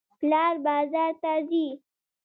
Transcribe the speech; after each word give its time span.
پلار 0.19 0.55
بازار 0.65 1.11
ته 1.21 1.31
ځي. 1.49 1.67